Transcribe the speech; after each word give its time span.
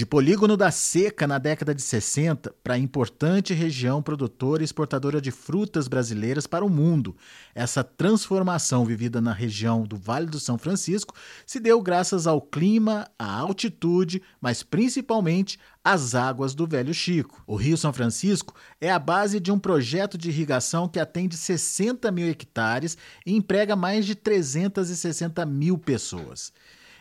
De 0.00 0.06
polígono 0.06 0.56
da 0.56 0.70
seca 0.70 1.26
na 1.26 1.36
década 1.36 1.74
de 1.74 1.82
60 1.82 2.54
para 2.64 2.78
importante 2.78 3.52
região 3.52 4.02
produtora 4.02 4.62
e 4.62 4.64
exportadora 4.64 5.20
de 5.20 5.30
frutas 5.30 5.88
brasileiras 5.88 6.46
para 6.46 6.64
o 6.64 6.70
mundo. 6.70 7.14
Essa 7.54 7.84
transformação 7.84 8.86
vivida 8.86 9.20
na 9.20 9.34
região 9.34 9.82
do 9.82 9.98
Vale 9.98 10.24
do 10.24 10.40
São 10.40 10.56
Francisco 10.56 11.14
se 11.44 11.60
deu 11.60 11.82
graças 11.82 12.26
ao 12.26 12.40
clima, 12.40 13.10
à 13.18 13.30
altitude, 13.30 14.22
mas 14.40 14.62
principalmente 14.62 15.58
às 15.84 16.14
águas 16.14 16.54
do 16.54 16.66
Velho 16.66 16.94
Chico. 16.94 17.42
O 17.46 17.54
Rio 17.54 17.76
São 17.76 17.92
Francisco 17.92 18.54
é 18.80 18.90
a 18.90 18.98
base 18.98 19.38
de 19.38 19.52
um 19.52 19.58
projeto 19.58 20.16
de 20.16 20.30
irrigação 20.30 20.88
que 20.88 20.98
atende 20.98 21.36
60 21.36 22.10
mil 22.10 22.26
hectares 22.26 22.96
e 23.26 23.36
emprega 23.36 23.76
mais 23.76 24.06
de 24.06 24.14
360 24.14 25.44
mil 25.44 25.76
pessoas. 25.76 26.54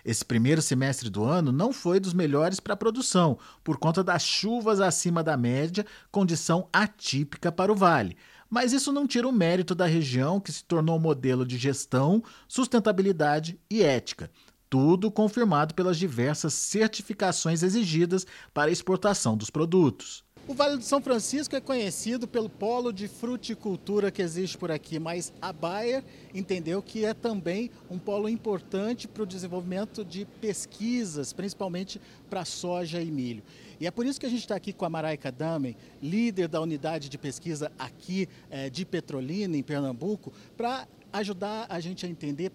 Esse 0.10 0.26
primeiro 0.26 0.60
semestre 0.60 1.08
do 1.08 1.24
ano 1.24 1.52
não 1.52 1.72
foi 1.72 2.00
dos 2.00 2.16
melhores 2.16 2.60
para 2.60 2.74
a 2.74 2.76
produção, 2.76 3.38
por 3.64 3.78
conta 3.78 4.04
das 4.04 4.24
chuvas 4.24 4.82
acima 4.82 5.22
da 5.22 5.38
média, 5.38 5.86
condição 6.12 6.68
atípica 6.74 7.52
para 7.52 7.72
o 7.72 7.76
vale. 7.76 8.18
Mas 8.50 8.74
isso 8.74 8.92
não 8.92 9.06
tira 9.06 9.28
o 9.28 9.32
mérito 9.32 9.76
da 9.76 9.86
região, 9.86 10.40
que 10.40 10.52
se 10.52 10.64
tornou 10.64 10.98
um 10.98 11.00
modelo 11.00 11.46
de 11.46 11.60
gestão, 11.60 12.24
sustentabilidade 12.48 13.60
e 13.70 13.84
ética. 13.84 14.32
Tudo 14.68 15.12
confirmado 15.12 15.76
pelas 15.76 15.96
diversas 15.96 16.56
certificações 16.56 17.62
exigidas 17.62 18.26
para 18.52 18.70
a 18.70 18.74
exportação 18.74 19.38
dos 19.38 19.52
produtos. 19.52 20.24
O 20.50 20.54
Vale 20.56 20.78
do 20.78 20.84
São 20.84 21.00
Francisco 21.00 21.56
é 21.56 21.62
conhecido 21.62 22.28
pelo 22.28 22.50
polo 22.50 22.92
de 22.92 23.08
fruticultura 23.08 24.10
que 24.10 24.20
existe 24.20 24.58
por 24.58 24.72
aqui, 24.72 24.98
mas 24.98 25.32
a 25.40 25.54
Bayer 25.54 26.04
entendeu 26.34 26.82
que 26.82 27.06
é 27.06 27.14
também 27.14 27.70
um 27.88 28.00
polo 28.00 28.28
importante 28.28 29.08
para 29.08 29.22
o 29.22 29.28
desenvolvimento 29.28 30.04
de 30.04 30.26
pesquisas, 30.42 31.32
principalmente 31.34 32.02
para 32.32 32.46
soja 32.46 33.00
e 33.00 33.12
milho. 33.12 33.44
E 33.80 33.86
é 33.86 33.92
por 33.92 34.08
isso 34.08 34.20
que 34.20 34.26
a 34.26 34.30
gente 34.30 34.40
está 34.40 34.56
aqui 34.56 34.74
com 34.74 34.86
a 34.86 34.90
Maraika 34.90 35.32
Damen, 35.32 35.78
líder 36.02 36.48
da 36.48 36.60
unidade 36.60 37.10
de 37.10 37.18
pesquisa 37.20 37.72
aqui 37.78 38.28
é, 38.50 38.72
de 38.72 38.84
Petrolina, 38.86 39.56
em 39.56 39.62
Pernambuco, 39.62 40.34
para 40.58 40.88
ajudar 41.14 41.68
a 41.70 41.80
gente 41.80 42.08
a 42.08 42.10
entender 42.10 42.52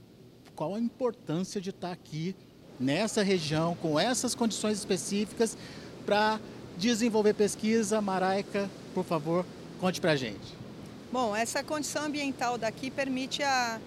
qual 0.56 0.74
a 0.74 0.80
importância 0.80 1.60
de 1.60 1.70
estar 1.70 1.92
aqui 1.92 2.34
nessa 2.80 3.22
região, 3.22 3.76
com 3.76 4.00
essas 4.00 4.34
condições 4.34 4.78
específicas, 4.78 5.56
para 6.04 6.40
desenvolver 6.76 7.34
pesquisa. 7.34 8.00
Maraika, 8.00 8.70
por 8.94 9.04
favor, 9.04 9.44
conte 9.80 10.00
para 10.00 10.12
a 10.12 10.16
gente. 10.16 10.64
Bom, 11.12 11.34
essa 11.34 11.62
condição 11.62 12.04
ambiental 12.04 12.58
daqui 12.58 12.90
permite 12.90 13.42
a, 13.42 13.80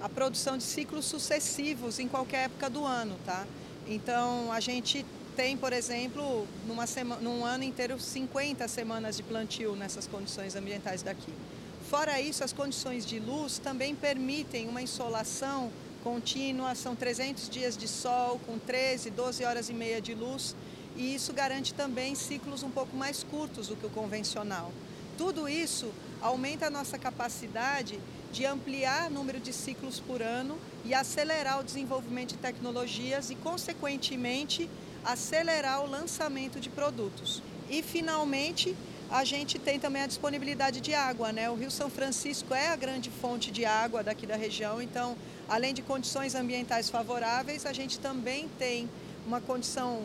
a 0.00 0.08
produção 0.08 0.56
de 0.58 0.64
ciclos 0.64 1.04
sucessivos 1.04 1.98
em 1.98 2.08
qualquer 2.08 2.46
época 2.46 2.68
do 2.68 2.84
ano, 2.84 3.16
tá? 3.24 3.46
Então, 3.86 4.50
a 4.50 4.60
gente 4.60 5.04
tem, 5.36 5.56
por 5.56 5.72
exemplo, 5.72 6.46
numa 6.66 6.86
sema, 6.86 7.16
num 7.16 7.44
ano 7.44 7.64
inteiro, 7.64 7.98
50 7.98 8.66
semanas 8.68 9.16
de 9.16 9.22
plantio 9.22 9.74
nessas 9.76 10.06
condições 10.06 10.56
ambientais 10.56 11.02
daqui. 11.02 11.32
Fora 11.88 12.20
isso, 12.20 12.42
as 12.44 12.52
condições 12.52 13.04
de 13.06 13.18
luz 13.18 13.58
também 13.58 13.94
permitem 13.94 14.68
uma 14.68 14.82
insolação 14.82 15.70
contínua, 16.02 16.74
são 16.74 16.96
300 16.96 17.48
dias 17.48 17.76
de 17.76 17.86
sol 17.86 18.40
com 18.46 18.58
13, 18.58 19.10
12 19.10 19.44
horas 19.44 19.68
e 19.68 19.72
meia 19.72 20.00
de 20.00 20.14
luz 20.14 20.54
e 20.96 21.14
isso 21.14 21.32
garante 21.32 21.74
também 21.74 22.14
ciclos 22.14 22.62
um 22.62 22.70
pouco 22.70 22.96
mais 22.96 23.22
curtos 23.22 23.68
do 23.68 23.76
que 23.76 23.86
o 23.86 23.90
convencional. 23.90 24.72
Tudo 25.16 25.48
isso 25.48 25.92
aumenta 26.20 26.66
a 26.66 26.70
nossa 26.70 26.98
capacidade 26.98 27.98
de 28.32 28.46
ampliar 28.46 29.10
o 29.10 29.14
número 29.14 29.38
de 29.38 29.52
ciclos 29.52 30.00
por 30.00 30.22
ano 30.22 30.56
e 30.84 30.94
acelerar 30.94 31.60
o 31.60 31.64
desenvolvimento 31.64 32.30
de 32.30 32.38
tecnologias 32.38 33.30
e, 33.30 33.34
consequentemente, 33.34 34.70
acelerar 35.04 35.82
o 35.82 35.90
lançamento 35.90 36.58
de 36.58 36.70
produtos. 36.70 37.42
E, 37.68 37.82
finalmente, 37.82 38.74
a 39.10 39.24
gente 39.24 39.58
tem 39.58 39.78
também 39.78 40.02
a 40.02 40.06
disponibilidade 40.06 40.80
de 40.80 40.94
água. 40.94 41.30
Né? 41.32 41.50
O 41.50 41.54
Rio 41.54 41.70
São 41.70 41.90
Francisco 41.90 42.54
é 42.54 42.68
a 42.68 42.76
grande 42.76 43.10
fonte 43.10 43.50
de 43.50 43.66
água 43.66 44.02
daqui 44.02 44.26
da 44.26 44.36
região, 44.36 44.80
então, 44.80 45.16
além 45.48 45.74
de 45.74 45.82
condições 45.82 46.34
ambientais 46.34 46.88
favoráveis, 46.88 47.66
a 47.66 47.72
gente 47.72 47.98
também 47.98 48.48
tem 48.58 48.88
uma 49.26 49.40
condição 49.40 50.02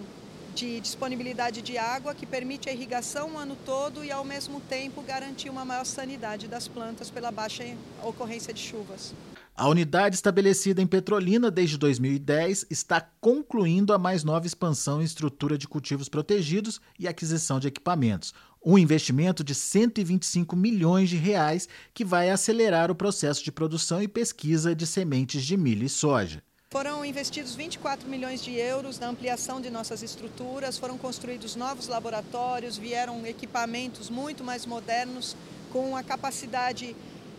de 0.57 0.79
disponibilidade 0.79 1.61
de 1.61 1.77
água 1.77 2.15
que 2.15 2.25
permite 2.25 2.67
a 2.67 2.73
irrigação 2.73 3.33
o 3.33 3.37
ano 3.37 3.55
todo 3.63 4.03
e, 4.03 4.11
ao 4.11 4.25
mesmo 4.25 4.59
tempo, 4.59 5.03
garantir 5.03 5.51
uma 5.51 5.63
maior 5.63 5.85
sanidade 5.85 6.47
das 6.47 6.67
plantas 6.67 7.11
pela 7.11 7.29
baixa 7.29 7.63
ocorrência 8.03 8.51
de 8.51 8.59
chuvas. 8.59 9.13
A 9.55 9.67
unidade 9.69 10.15
estabelecida 10.15 10.81
em 10.81 10.87
Petrolina 10.87 11.51
desde 11.51 11.77
2010 11.77 12.65
está 12.71 12.99
concluindo 13.21 13.93
a 13.93 13.99
mais 13.99 14.23
nova 14.23 14.47
expansão 14.47 14.99
em 14.99 15.05
estrutura 15.05 15.59
de 15.59 15.67
cultivos 15.67 16.09
protegidos 16.09 16.81
e 16.97 17.07
aquisição 17.07 17.59
de 17.59 17.67
equipamentos. 17.67 18.33
Um 18.65 18.79
investimento 18.79 19.43
de 19.43 19.53
125 19.53 20.55
milhões 20.55 21.07
de 21.07 21.17
reais 21.17 21.69
que 21.93 22.03
vai 22.03 22.31
acelerar 22.31 22.89
o 22.89 22.95
processo 22.95 23.43
de 23.43 23.51
produção 23.51 24.01
e 24.01 24.07
pesquisa 24.07 24.75
de 24.75 24.87
sementes 24.87 25.45
de 25.45 25.55
milho 25.55 25.85
e 25.85 25.89
soja. 25.89 26.41
Foram 26.69 27.05
investidos 27.05 27.55
24 27.55 28.09
milhões 28.09 28.43
de 28.43 28.53
euros 28.53 28.99
na 28.99 29.07
ampliação 29.07 29.61
de 29.61 29.69
nossas 29.69 30.03
estruturas, 30.03 30.77
foram 30.77 30.97
construídos 30.97 31.55
novos 31.55 31.87
laboratórios, 31.87 32.77
vieram 32.77 33.25
equipamentos 33.25 34.09
muito 34.09 34.43
mais 34.43 34.65
modernos, 34.65 35.33
com 35.71 35.95
a 35.95 36.03
capacidade, 36.03 36.93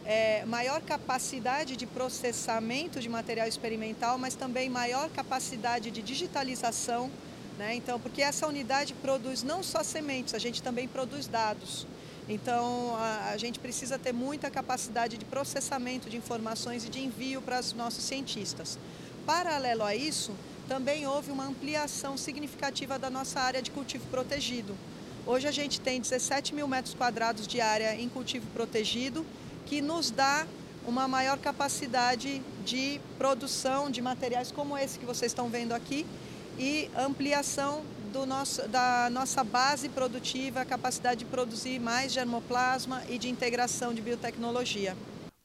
é, 0.07 0.47
maior 0.47 0.81
capacidade 0.81 1.77
de 1.77 1.87
processamento 1.87 3.01
de 3.01 3.09
material 3.11 3.47
experimental, 3.47 4.17
mas 4.17 4.35
também 4.35 4.71
maior 4.71 5.11
capacidade 5.11 5.91
de 5.91 6.01
digitalização. 6.01 7.11
Né? 7.59 7.75
Então, 7.75 8.01
porque 8.01 8.23
essa 8.23 8.47
unidade 8.47 8.95
produz 8.95 9.43
não 9.43 9.63
só 9.63 9.83
sementes, 9.83 10.33
a 10.33 10.39
gente 10.39 10.63
também 10.63 10.89
produz 10.89 11.27
dados. 11.27 11.87
Então, 12.31 12.95
a, 12.97 13.31
a, 13.33 13.37
gente 13.37 13.59
precisa 13.59 13.99
ter 13.99 14.13
muita 14.13 14.51
capacidade 14.51 15.19
de 15.19 15.25
processamento 15.27 16.09
de 16.09 16.17
informações 16.17 16.85
e 16.85 16.89
de 16.89 17.01
envio 17.01 17.43
para 17.43 17.61
os 17.61 17.75
nossos 17.75 18.05
cientistas. 18.05 18.79
Paralelo 19.29 19.85
a 19.85 19.95
isso, 19.95 20.33
também 20.67 21.07
houve 21.07 21.31
uma 21.31 21.45
ampliação 21.45 22.17
significativa 22.17 22.99
da 22.99 23.11
nossa 23.11 23.39
área 23.39 23.61
de 23.61 23.71
cultivo 23.71 24.07
protegido. 24.07 24.75
Hoje 25.27 25.47
a 25.47 25.51
gente 25.51 25.83
tem 25.83 26.01
17 26.01 26.55
mil 26.55 26.67
metros 26.67 26.95
quadrados 26.95 27.47
de 27.47 27.61
área 27.61 27.95
em 27.95 28.09
cultivo 28.09 28.47
protegido, 28.55 29.27
que 29.67 29.83
nos 29.83 30.11
dá 30.11 30.47
uma 30.87 31.07
maior 31.07 31.37
capacidade 31.37 32.41
de 32.65 33.03
produção 33.19 33.91
de 33.91 34.01
materiais 34.01 34.51
como 34.51 34.79
esse 34.79 34.99
que 34.99 35.05
vocês 35.05 35.31
estão 35.31 35.51
vendo 35.51 35.75
aqui 35.75 36.07
e 36.59 36.91
ampliação 36.97 37.83
do 38.11 38.25
nosso, 38.25 38.67
da 38.69 39.11
nossa 39.13 39.45
base 39.45 39.91
produtiva, 39.91 40.63
a 40.63 40.65
capacidade 40.65 41.19
de 41.19 41.27
produzir 41.27 41.79
mais 41.79 42.13
germoplasma 42.13 43.03
e 43.11 43.19
de 43.19 43.29
integração 43.29 43.93
de 43.93 44.01
biotecnologia. 44.01 44.97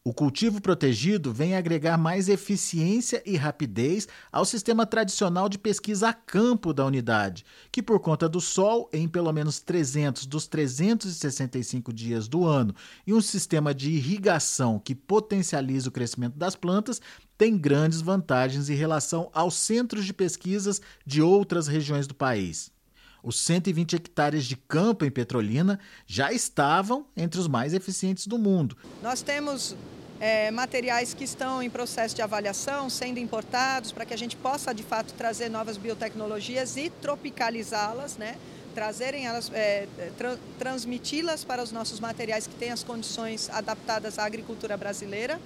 O 0.06 0.14
cultivo 0.14 0.60
protegido 0.60 1.32
vem 1.32 1.56
agregar 1.56 1.98
mais 1.98 2.28
eficiência 2.28 3.24
e 3.26 3.38
rapidez 3.38 4.06
ao 4.34 4.44
sistema 4.44 4.86
tradicional 4.86 5.48
de 5.48 5.58
pesquisa 5.58 6.10
a 6.10 6.14
campo 6.14 6.74
da 6.74 6.86
unidade, 6.86 7.46
que, 7.72 7.82
por 7.82 8.02
conta 8.02 8.28
do 8.28 8.42
sol, 8.42 8.90
em 8.92 9.08
pelo 9.08 9.32
menos 9.32 9.62
300 9.62 10.26
dos 10.26 10.46
365 10.46 11.94
dias 11.94 12.28
do 12.28 12.46
ano, 12.46 12.76
e 13.08 13.14
um 13.14 13.22
sistema 13.22 13.74
de 13.74 13.92
irrigação 13.92 14.78
que 14.78 14.94
potencializa 14.94 15.88
o 15.88 15.94
crescimento 15.94 16.38
das 16.38 16.54
plantas, 16.54 17.02
tem 17.38 17.58
grandes 17.58 18.02
vantagens 18.02 18.70
em 18.70 18.76
relação 18.76 19.32
aos 19.34 19.54
centros 19.54 20.04
de 20.04 20.12
pesquisas 20.12 20.82
de 21.06 21.22
outras 21.22 21.66
regiões 21.66 22.08
do 22.08 22.14
país. 22.14 22.73
Os 23.24 23.40
120 23.40 23.96
hectares 23.96 24.44
de 24.44 24.58
campo 24.58 25.06
em 25.06 25.10
Petrolina 25.10 25.80
já 26.06 26.34
estavam 26.34 27.06
entre 27.16 27.40
os 27.40 27.48
mais 27.48 27.74
eficientes 27.74 28.28
do 28.28 28.38
mundo. 28.38 28.76
Nós 29.02 29.22
temos 29.22 29.78
é, 30.20 30.52
materiais 30.52 31.14
que 31.14 31.24
estão 31.24 31.64
em 31.64 31.70
processo 31.70 32.14
de 32.14 32.22
avaliação, 32.22 32.90
sendo 32.90 33.20
importados, 33.20 33.94
para 33.94 34.06
que 34.06 34.14
a 34.14 34.18
gente 34.18 34.36
possa, 34.36 34.74
de 34.74 34.84
fato, 34.84 35.14
trazer 35.14 35.48
novas 35.48 35.78
biotecnologias 35.78 36.76
e 36.76 36.90
tropicalizá-las, 36.90 38.18
né? 38.18 38.36
trazerem 38.76 39.26
elas, 39.26 39.50
é, 39.54 39.88
tra 40.18 40.38
transmiti-las 40.60 41.44
para 41.44 41.64
os 41.64 41.72
nossos 41.72 42.00
materiais 42.00 42.48
que 42.48 42.56
têm 42.56 42.72
as 42.72 42.84
condições 42.84 43.50
adaptadas 43.50 44.20
à 44.20 44.26
agricultura 44.26 44.76
brasileira 44.76 45.40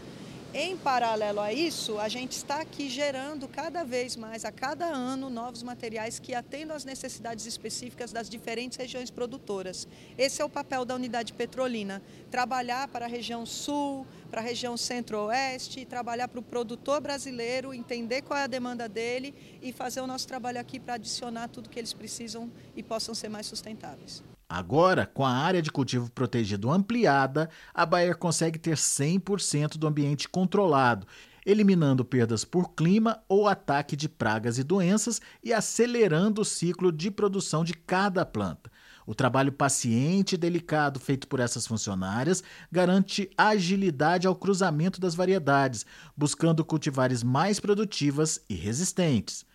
em 0.53 0.77
paralelo 0.77 1.39
a 1.39 1.51
isso, 1.51 1.99
a 1.99 2.07
gente 2.07 2.31
está 2.31 2.61
aqui 2.61 2.89
gerando 2.89 3.47
cada 3.47 3.83
vez 3.83 4.15
mais, 4.15 4.45
a 4.45 4.51
cada 4.51 4.85
ano, 4.85 5.29
novos 5.29 5.61
materiais 5.61 6.19
que 6.19 6.33
atendam 6.33 6.75
às 6.75 6.85
necessidades 6.85 7.45
específicas 7.45 8.11
das 8.11 8.29
diferentes 8.29 8.77
regiões 8.77 9.11
produtoras. 9.11 9.87
Esse 10.17 10.41
é 10.41 10.45
o 10.45 10.49
papel 10.49 10.85
da 10.85 10.95
unidade 10.95 11.33
petrolina: 11.33 12.01
trabalhar 12.31 12.87
para 12.87 13.05
a 13.05 13.09
região 13.09 13.45
sul, 13.45 14.07
para 14.31 14.41
a 14.41 14.43
região 14.43 14.77
centro-oeste, 14.77 15.85
trabalhar 15.85 16.27
para 16.27 16.39
o 16.39 16.43
produtor 16.43 17.01
brasileiro, 17.01 17.73
entender 17.73 18.21
qual 18.21 18.39
é 18.39 18.43
a 18.43 18.47
demanda 18.47 18.87
dele 18.87 19.35
e 19.61 19.71
fazer 19.71 20.01
o 20.01 20.07
nosso 20.07 20.27
trabalho 20.27 20.59
aqui 20.59 20.79
para 20.79 20.95
adicionar 20.95 21.49
tudo 21.49 21.69
que 21.69 21.79
eles 21.79 21.93
precisam 21.93 22.51
e 22.75 22.81
possam 22.81 23.13
ser 23.13 23.29
mais 23.29 23.45
sustentáveis. 23.45 24.23
Agora, 24.49 25.05
com 25.05 25.25
a 25.25 25.31
área 25.31 25.61
de 25.61 25.71
cultivo 25.71 26.09
protegido 26.11 26.71
ampliada, 26.71 27.49
a 27.73 27.85
Bayer 27.85 28.17
consegue 28.17 28.57
ter 28.57 28.77
100% 28.77 29.77
do 29.77 29.87
ambiente 29.87 30.29
controlado 30.29 31.05
eliminando 31.47 32.03
perdas 32.03 32.43
por 32.43 32.73
clima 32.73 33.23
ou 33.29 33.47
ataque 33.47 33.95
de 33.95 34.09
pragas 34.09 34.57
e 34.57 34.63
doenças 34.63 35.21
e 35.41 35.53
acelerando 35.53 36.41
o 36.41 36.45
ciclo 36.45 36.91
de 36.91 37.09
produção 37.09 37.63
de 37.63 37.73
cada 37.73 38.25
planta. 38.25 38.69
O 39.05 39.15
trabalho 39.15 39.53
paciente 39.53 40.33
e 40.33 40.37
delicado 40.37 40.99
feito 40.99 41.25
por 41.25 41.39
essas 41.39 41.65
funcionárias 41.65 42.43
garante 42.69 43.29
agilidade 43.37 44.27
ao 44.27 44.35
cruzamento 44.35 44.99
das 44.99 45.15
variedades, 45.15 45.85
buscando 46.17 46.65
cultivares 46.65 47.23
mais 47.23 47.61
produtivas 47.61 48.41
e 48.49 48.53
resistentes. 48.53 49.45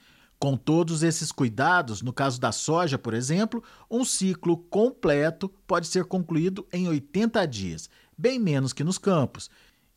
Com 0.42 0.56
todos 0.56 1.04
esses 1.04 1.30
cuidados, 1.30 2.02
no 2.02 2.12
caso 2.12 2.40
da 2.40 2.50
soja, 2.50 2.98
por 2.98 3.14
exemplo, 3.14 3.62
um 3.88 4.04
ciclo 4.04 4.56
completo 4.56 5.48
pode 5.68 5.86
ser 5.86 6.04
concluído 6.04 6.66
em 6.72 6.88
80 6.88 7.46
dias, 7.46 7.88
bem 8.18 8.40
menos 8.40 8.72
que 8.72 8.82
nos 8.82 8.98
campos, 8.98 9.48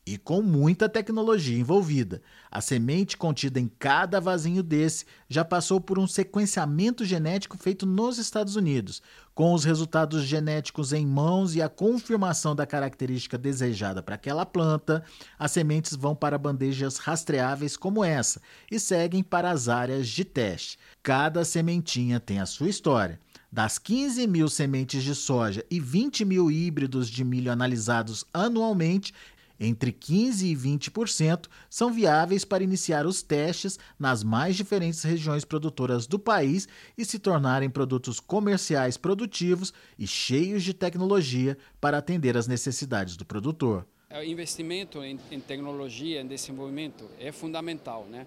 e 0.06 0.16
com 0.16 0.40
muita 0.40 0.88
tecnologia 0.88 1.58
envolvida. 1.58 2.22
A 2.48 2.60
semente 2.60 3.16
contida 3.16 3.58
em 3.58 3.66
cada 3.66 4.20
vasinho 4.20 4.62
desse 4.62 5.04
já 5.28 5.44
passou 5.44 5.80
por 5.80 5.98
um 5.98 6.06
sequenciamento 6.06 7.04
genético 7.04 7.58
feito 7.58 7.84
nos 7.84 8.16
Estados 8.16 8.54
Unidos. 8.54 9.02
Com 9.34 9.52
os 9.52 9.64
resultados 9.64 10.22
genéticos 10.22 10.92
em 10.92 11.04
mãos 11.04 11.56
e 11.56 11.60
a 11.60 11.68
confirmação 11.68 12.54
da 12.54 12.64
característica 12.64 13.36
desejada 13.36 14.00
para 14.00 14.14
aquela 14.14 14.46
planta, 14.46 15.02
as 15.36 15.50
sementes 15.50 15.96
vão 15.96 16.14
para 16.14 16.38
bandejas 16.38 16.98
rastreáveis 16.98 17.76
como 17.76 18.04
essa 18.04 18.40
e 18.70 18.78
seguem 18.78 19.24
para 19.24 19.50
as 19.50 19.68
áreas 19.68 20.06
de 20.06 20.24
teste. 20.24 20.78
Cada 21.02 21.44
sementinha 21.44 22.20
tem 22.20 22.38
a 22.38 22.46
sua 22.46 22.68
história. 22.68 23.18
Das 23.50 23.78
15 23.78 24.26
mil 24.26 24.48
sementes 24.48 25.02
de 25.02 25.14
soja 25.14 25.64
e 25.70 25.80
20 25.80 26.24
mil 26.24 26.50
híbridos 26.50 27.08
de 27.08 27.24
milho 27.24 27.50
analisados 27.50 28.24
anualmente, 28.34 29.14
entre 29.58 29.92
15% 29.92 30.42
e 30.42 30.56
20% 30.56 31.46
são 31.68 31.92
viáveis 31.92 32.44
para 32.44 32.64
iniciar 32.64 33.06
os 33.06 33.22
testes 33.22 33.78
nas 33.98 34.22
mais 34.22 34.56
diferentes 34.56 35.02
regiões 35.02 35.44
produtoras 35.44 36.06
do 36.06 36.18
país 36.18 36.68
e 36.96 37.04
se 37.04 37.18
tornarem 37.18 37.70
produtos 37.70 38.20
comerciais 38.20 38.96
produtivos 38.96 39.72
e 39.98 40.06
cheios 40.06 40.62
de 40.62 40.74
tecnologia 40.74 41.56
para 41.80 41.98
atender 41.98 42.36
às 42.36 42.46
necessidades 42.46 43.16
do 43.16 43.24
produtor. 43.24 43.86
O 44.10 44.22
investimento 44.22 45.02
em, 45.02 45.18
em 45.30 45.40
tecnologia, 45.40 46.20
em 46.20 46.26
desenvolvimento, 46.26 47.10
é 47.18 47.32
fundamental, 47.32 48.06
né? 48.08 48.26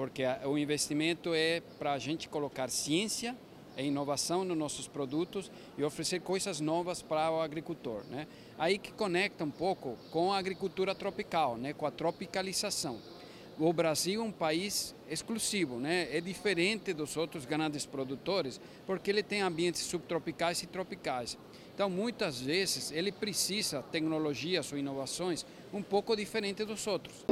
porque 0.00 0.22
o 0.46 0.56
investimento 0.56 1.34
é 1.34 1.60
para 1.78 1.92
a 1.92 1.98
gente 1.98 2.26
colocar 2.26 2.70
ciência 2.70 3.36
e 3.80 3.86
inovação 3.86 4.44
nos 4.44 4.56
nossos 4.56 4.86
produtos 4.86 5.50
e 5.76 5.84
oferecer 5.84 6.20
coisas 6.20 6.60
novas 6.60 7.02
para 7.02 7.30
o 7.30 7.40
agricultor. 7.40 8.02
Né? 8.10 8.26
Aí 8.58 8.78
que 8.78 8.92
conecta 8.92 9.44
um 9.44 9.50
pouco 9.50 9.96
com 10.10 10.32
a 10.32 10.38
agricultura 10.38 10.94
tropical, 10.94 11.56
né? 11.56 11.72
com 11.72 11.86
a 11.86 11.90
tropicalização. 11.90 12.98
O 13.58 13.72
Brasil 13.72 14.22
é 14.22 14.24
um 14.24 14.32
país 14.32 14.94
exclusivo, 15.08 15.78
né? 15.78 16.08
é 16.16 16.20
diferente 16.20 16.92
dos 16.92 17.16
outros 17.16 17.44
grandes 17.44 17.84
produtores, 17.84 18.60
porque 18.86 19.10
ele 19.10 19.22
tem 19.22 19.42
ambientes 19.42 19.82
subtropicais 19.82 20.62
e 20.62 20.66
tropicais. 20.66 21.36
Então, 21.74 21.88
muitas 21.88 22.40
vezes, 22.40 22.90
ele 22.90 23.10
precisa 23.10 23.82
tecnologias 23.82 24.70
ou 24.72 24.78
inovações 24.78 25.46
um 25.72 25.82
pouco 25.82 26.14
diferentes 26.14 26.66
dos 26.66 26.86
outros. 26.86 27.24